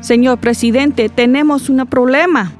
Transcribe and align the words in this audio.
Señor 0.00 0.38
presidente, 0.38 1.08
tenemos 1.08 1.68
un 1.68 1.86
problema. 1.86 2.52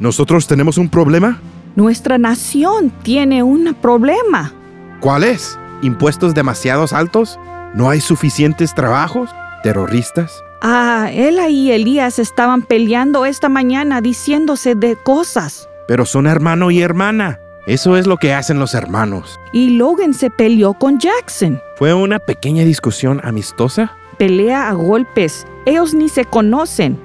¿Nosotros 0.00 0.46
tenemos 0.46 0.78
un 0.78 0.88
problema? 0.88 1.40
Nuestra 1.76 2.18
nación 2.18 2.92
tiene 3.02 3.42
un 3.42 3.74
problema. 3.80 4.52
¿Cuál 5.00 5.24
es? 5.24 5.58
¿Impuestos 5.82 6.34
demasiados 6.34 6.92
altos? 6.92 7.38
¿No 7.74 7.88
hay 7.88 8.00
suficientes 8.00 8.74
trabajos? 8.74 9.30
¿Terroristas? 9.62 10.42
Ah, 10.60 11.08
él 11.12 11.38
y 11.48 11.70
Elías 11.70 12.18
estaban 12.18 12.62
peleando 12.62 13.26
esta 13.26 13.48
mañana 13.48 14.00
diciéndose 14.00 14.74
de 14.74 14.96
cosas. 14.96 15.68
Pero 15.86 16.04
son 16.04 16.26
hermano 16.26 16.72
y 16.72 16.80
hermana. 16.80 17.38
Eso 17.68 17.96
es 17.96 18.06
lo 18.06 18.16
que 18.16 18.32
hacen 18.32 18.58
los 18.58 18.74
hermanos. 18.74 19.38
Y 19.52 19.76
Logan 19.76 20.14
se 20.14 20.30
peleó 20.30 20.74
con 20.74 20.98
Jackson. 20.98 21.60
¿Fue 21.76 21.94
una 21.94 22.18
pequeña 22.18 22.64
discusión 22.64 23.20
amistosa? 23.22 23.92
Pelea 24.16 24.68
a 24.68 24.72
golpes. 24.72 25.46
Ellos 25.68 25.92
ni 25.92 26.08
se 26.08 26.24
conocen. 26.24 26.98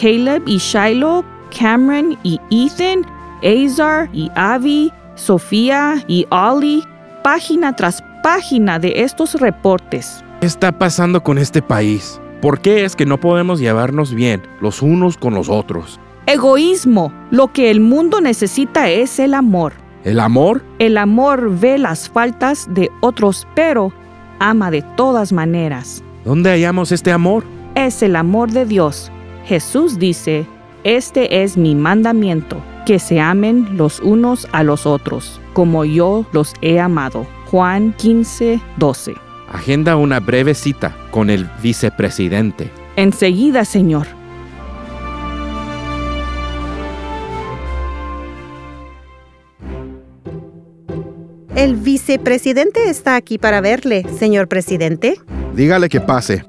Caleb 0.00 0.44
y 0.46 0.58
Shiloh, 0.58 1.24
Cameron 1.50 2.16
y 2.22 2.38
Ethan, 2.48 3.04
Azar 3.42 4.08
y 4.12 4.30
Avi, 4.36 4.92
Sofía 5.16 5.96
y 6.06 6.24
Ollie. 6.30 6.84
Página 7.24 7.74
tras 7.74 8.04
página 8.22 8.78
de 8.78 9.02
estos 9.02 9.34
reportes. 9.40 10.22
¿Qué 10.40 10.46
está 10.46 10.70
pasando 10.78 11.24
con 11.24 11.38
este 11.38 11.60
país? 11.60 12.20
¿Por 12.40 12.60
qué 12.60 12.84
es 12.84 12.94
que 12.94 13.04
no 13.04 13.18
podemos 13.18 13.58
llevarnos 13.58 14.14
bien 14.14 14.42
los 14.60 14.80
unos 14.80 15.16
con 15.16 15.34
los 15.34 15.48
otros? 15.48 15.98
Egoísmo. 16.26 17.12
Lo 17.32 17.52
que 17.52 17.68
el 17.68 17.80
mundo 17.80 18.20
necesita 18.20 18.90
es 18.90 19.18
el 19.18 19.34
amor. 19.34 19.72
¿El 20.04 20.20
amor? 20.20 20.62
El 20.78 20.98
amor 20.98 21.58
ve 21.58 21.78
las 21.78 22.08
faltas 22.08 22.68
de 22.70 22.92
otros, 23.00 23.44
pero 23.56 23.92
ama 24.38 24.70
de 24.70 24.82
todas 24.82 25.32
maneras. 25.32 26.04
¿Dónde 26.24 26.50
hallamos 26.50 26.92
este 26.92 27.10
amor? 27.10 27.53
Es 27.74 28.02
el 28.04 28.14
amor 28.14 28.52
de 28.52 28.66
Dios. 28.66 29.10
Jesús 29.46 29.98
dice, 29.98 30.46
este 30.84 31.42
es 31.42 31.56
mi 31.56 31.74
mandamiento, 31.74 32.62
que 32.86 33.00
se 33.00 33.18
amen 33.18 33.76
los 33.76 33.98
unos 33.98 34.46
a 34.52 34.62
los 34.62 34.86
otros, 34.86 35.40
como 35.54 35.84
yo 35.84 36.24
los 36.32 36.54
he 36.62 36.78
amado. 36.78 37.26
Juan 37.50 37.92
15, 37.94 38.60
12. 38.76 39.14
Agenda 39.52 39.96
una 39.96 40.20
breve 40.20 40.54
cita 40.54 40.96
con 41.10 41.30
el 41.30 41.48
vicepresidente. 41.62 42.70
Enseguida, 42.94 43.64
Señor. 43.64 44.06
El 51.56 51.76
vicepresidente 51.76 52.88
está 52.88 53.16
aquí 53.16 53.38
para 53.38 53.60
verle, 53.60 54.04
señor 54.18 54.48
presidente. 54.48 55.20
Dígale 55.54 55.88
que 55.88 56.00
pase. 56.00 56.44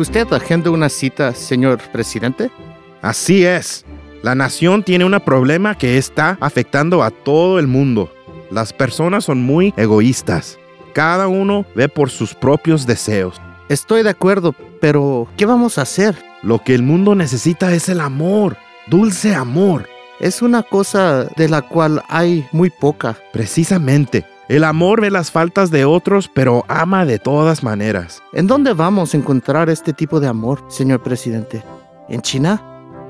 ¿Usted 0.00 0.32
agenda 0.32 0.70
una 0.70 0.88
cita, 0.88 1.34
señor 1.34 1.78
presidente? 1.92 2.50
Así 3.02 3.44
es. 3.44 3.84
La 4.22 4.34
nación 4.34 4.82
tiene 4.82 5.04
un 5.04 5.20
problema 5.20 5.76
que 5.76 5.98
está 5.98 6.38
afectando 6.40 7.02
a 7.02 7.10
todo 7.10 7.58
el 7.58 7.66
mundo. 7.66 8.10
Las 8.50 8.72
personas 8.72 9.26
son 9.26 9.42
muy 9.42 9.74
egoístas. 9.76 10.58
Cada 10.94 11.28
uno 11.28 11.66
ve 11.74 11.90
por 11.90 12.08
sus 12.08 12.34
propios 12.34 12.86
deseos. 12.86 13.38
Estoy 13.68 14.02
de 14.02 14.08
acuerdo, 14.08 14.54
pero 14.80 15.28
¿qué 15.36 15.44
vamos 15.44 15.76
a 15.76 15.82
hacer? 15.82 16.16
Lo 16.42 16.64
que 16.64 16.74
el 16.74 16.82
mundo 16.82 17.14
necesita 17.14 17.74
es 17.74 17.90
el 17.90 18.00
amor, 18.00 18.56
dulce 18.86 19.34
amor. 19.34 19.86
Es 20.18 20.40
una 20.40 20.62
cosa 20.62 21.24
de 21.36 21.50
la 21.50 21.60
cual 21.60 22.02
hay 22.08 22.48
muy 22.52 22.70
poca. 22.70 23.18
Precisamente, 23.34 24.24
el 24.50 24.64
amor 24.64 25.00
ve 25.00 25.12
las 25.12 25.30
faltas 25.30 25.70
de 25.70 25.84
otros, 25.84 26.28
pero 26.34 26.64
ama 26.66 27.06
de 27.06 27.20
todas 27.20 27.62
maneras. 27.62 28.20
¿En 28.32 28.48
dónde 28.48 28.72
vamos 28.72 29.14
a 29.14 29.16
encontrar 29.16 29.70
este 29.70 29.92
tipo 29.92 30.18
de 30.18 30.26
amor, 30.26 30.64
señor 30.66 31.04
presidente? 31.04 31.62
¿En 32.08 32.20
China? 32.20 32.60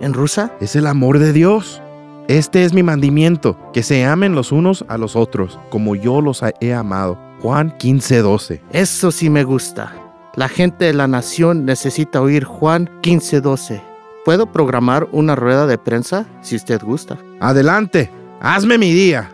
¿En 0.02 0.12
Rusia? 0.12 0.52
Es 0.60 0.76
el 0.76 0.86
amor 0.86 1.18
de 1.18 1.32
Dios. 1.32 1.80
Este 2.28 2.62
es 2.62 2.74
mi 2.74 2.82
mandamiento, 2.82 3.56
que 3.72 3.82
se 3.82 4.04
amen 4.04 4.34
los 4.34 4.52
unos 4.52 4.84
a 4.88 4.98
los 4.98 5.16
otros, 5.16 5.58
como 5.70 5.96
yo 5.96 6.20
los 6.20 6.42
he 6.60 6.74
amado. 6.74 7.18
Juan 7.40 7.74
15:12. 7.78 8.60
Eso 8.70 9.10
sí 9.10 9.30
me 9.30 9.42
gusta. 9.42 9.94
La 10.34 10.50
gente 10.50 10.84
de 10.84 10.92
la 10.92 11.08
nación 11.08 11.64
necesita 11.64 12.20
oír 12.20 12.44
Juan 12.44 12.90
15:12. 13.00 13.80
Puedo 14.26 14.52
programar 14.52 15.08
una 15.10 15.36
rueda 15.36 15.66
de 15.66 15.78
prensa 15.78 16.26
si 16.42 16.54
usted 16.54 16.82
gusta. 16.82 17.16
Adelante, 17.40 18.10
hazme 18.42 18.76
mi 18.76 18.92
día. 18.92 19.30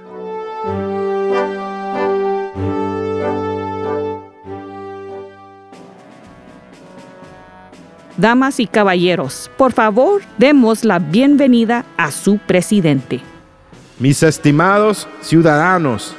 Damas 8.16 8.60
y 8.60 8.66
caballeros, 8.66 9.50
por 9.58 9.74
favor, 9.74 10.22
demos 10.38 10.84
la 10.84 10.98
bienvenida 10.98 11.84
a 11.98 12.10
su 12.10 12.38
presidente. 12.38 13.20
Mis 13.98 14.22
estimados 14.22 15.06
ciudadanos, 15.20 16.14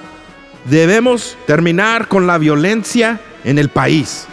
debemos 0.69 1.35
terminar 1.47 2.07
con 2.07 2.27
la 2.27 2.37
violencia 2.37 3.19
en 3.43 3.57
el 3.57 3.69
país. 3.69 4.27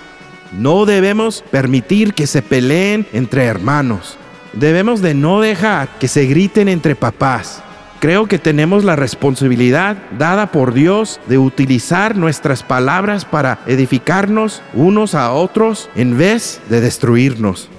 No 0.53 0.85
debemos 0.85 1.43
permitir 1.51 2.13
que 2.13 2.27
se 2.27 2.43
peleen 2.43 3.07
entre 3.15 3.45
hermanos. 3.45 4.19
Debemos 4.53 5.01
de 5.01 5.15
no 5.15 5.41
dejar 5.41 5.89
que 5.99 6.07
se 6.07 6.27
griten 6.27 6.69
entre 6.69 6.95
papás. 6.95 7.63
Creo 8.05 8.27
que 8.27 8.39
tenemos 8.39 8.85
la 8.85 8.97
responsabilidad 8.97 9.97
dada 10.19 10.53
por 10.53 10.75
Dios 10.75 11.21
de 11.27 11.39
utilizar 11.39 12.19
nuestras 12.19 12.63
palabras 12.63 13.25
para 13.25 13.61
edificarnos 13.67 14.61
unos 14.75 15.15
a 15.15 15.33
otros 15.33 15.89
en 15.95 16.19
vez 16.19 16.61
de 16.69 16.83
destruirnos. 16.83 17.71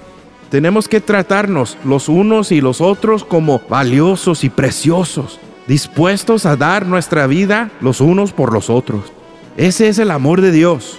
Tenemos 0.50 0.88
que 0.88 1.00
tratarnos 1.00 1.78
los 1.84 2.08
unos 2.08 2.50
y 2.50 2.60
los 2.60 2.80
otros 2.80 3.24
como 3.24 3.60
valiosos 3.68 4.42
y 4.42 4.50
preciosos, 4.50 5.38
dispuestos 5.68 6.44
a 6.44 6.56
dar 6.56 6.86
nuestra 6.86 7.28
vida 7.28 7.70
los 7.80 8.00
unos 8.00 8.32
por 8.32 8.52
los 8.52 8.68
otros. 8.68 9.12
Ese 9.56 9.86
es 9.86 10.00
el 10.00 10.10
amor 10.10 10.40
de 10.40 10.50
Dios, 10.50 10.98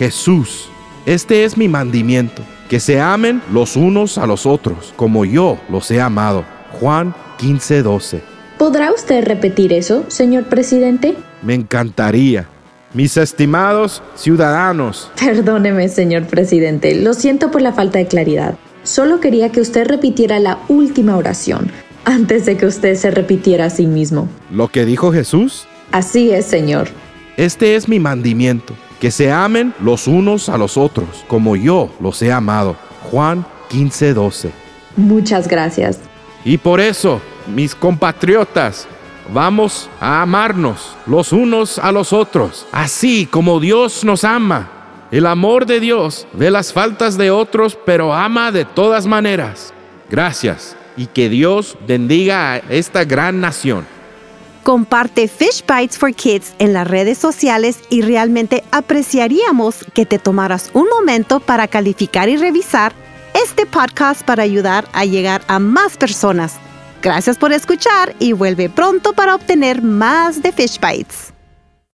Jesús. 0.00 0.68
Este 1.06 1.44
es 1.44 1.56
mi 1.56 1.68
mandamiento, 1.68 2.42
que 2.68 2.80
se 2.80 3.00
amen 3.00 3.40
los 3.52 3.76
unos 3.76 4.18
a 4.18 4.26
los 4.26 4.46
otros, 4.46 4.92
como 4.96 5.24
yo 5.24 5.58
los 5.70 5.88
he 5.92 6.00
amado. 6.00 6.44
Juan 6.80 7.14
15:12. 7.38 8.33
¿Podrá 8.64 8.92
usted 8.92 9.22
repetir 9.26 9.74
eso, 9.74 10.06
señor 10.08 10.44
presidente? 10.44 11.14
Me 11.42 11.52
encantaría. 11.52 12.48
Mis 12.94 13.18
estimados 13.18 14.02
ciudadanos. 14.14 15.10
Perdóneme, 15.20 15.90
señor 15.90 16.24
presidente, 16.24 16.94
lo 16.94 17.12
siento 17.12 17.50
por 17.50 17.60
la 17.60 17.74
falta 17.74 17.98
de 17.98 18.06
claridad. 18.06 18.54
Solo 18.82 19.20
quería 19.20 19.52
que 19.52 19.60
usted 19.60 19.86
repitiera 19.86 20.40
la 20.40 20.60
última 20.68 21.18
oración 21.18 21.70
antes 22.06 22.46
de 22.46 22.56
que 22.56 22.64
usted 22.64 22.94
se 22.94 23.10
repitiera 23.10 23.66
a 23.66 23.70
sí 23.70 23.86
mismo. 23.86 24.30
¿Lo 24.50 24.68
que 24.68 24.86
dijo 24.86 25.12
Jesús? 25.12 25.66
Así 25.92 26.30
es, 26.30 26.46
señor. 26.46 26.88
Este 27.36 27.76
es 27.76 27.86
mi 27.86 28.00
mandamiento, 28.00 28.72
que 28.98 29.10
se 29.10 29.30
amen 29.30 29.74
los 29.78 30.08
unos 30.08 30.48
a 30.48 30.56
los 30.56 30.78
otros, 30.78 31.26
como 31.28 31.54
yo 31.54 31.90
los 32.00 32.22
he 32.22 32.32
amado. 32.32 32.76
Juan 33.10 33.44
15:12. 33.68 34.48
Muchas 34.96 35.48
gracias. 35.48 35.98
Y 36.46 36.56
por 36.56 36.80
eso, 36.80 37.20
mis 37.46 37.74
compatriotas, 37.74 38.86
vamos 39.32 39.88
a 40.00 40.22
amarnos 40.22 40.96
los 41.06 41.32
unos 41.32 41.78
a 41.78 41.92
los 41.92 42.12
otros, 42.12 42.66
así 42.72 43.26
como 43.26 43.60
Dios 43.60 44.04
nos 44.04 44.24
ama. 44.24 44.70
El 45.10 45.26
amor 45.26 45.66
de 45.66 45.80
Dios 45.80 46.26
ve 46.32 46.50
las 46.50 46.72
faltas 46.72 47.16
de 47.16 47.30
otros, 47.30 47.78
pero 47.86 48.12
ama 48.12 48.50
de 48.50 48.64
todas 48.64 49.06
maneras. 49.06 49.72
Gracias 50.10 50.76
y 50.96 51.06
que 51.06 51.28
Dios 51.28 51.76
bendiga 51.86 52.52
a 52.52 52.56
esta 52.58 53.04
gran 53.04 53.40
nación. 53.40 53.86
Comparte 54.62 55.28
Fish 55.28 55.62
Bites 55.66 55.98
for 55.98 56.14
Kids 56.14 56.54
en 56.58 56.72
las 56.72 56.88
redes 56.88 57.18
sociales 57.18 57.80
y 57.90 58.00
realmente 58.00 58.64
apreciaríamos 58.70 59.84
que 59.92 60.06
te 60.06 60.18
tomaras 60.18 60.70
un 60.72 60.88
momento 60.88 61.38
para 61.40 61.68
calificar 61.68 62.28
y 62.28 62.36
revisar 62.36 62.94
este 63.34 63.66
podcast 63.66 64.22
para 64.22 64.42
ayudar 64.42 64.86
a 64.92 65.04
llegar 65.04 65.42
a 65.48 65.58
más 65.58 65.96
personas. 65.96 66.58
Gracias 67.04 67.36
por 67.36 67.52
escuchar 67.52 68.16
y 68.18 68.32
vuelve 68.32 68.70
pronto 68.70 69.12
para 69.12 69.34
obtener 69.34 69.82
más 69.82 70.40
de 70.40 70.52
Fish 70.52 70.80
Bites. 70.80 71.33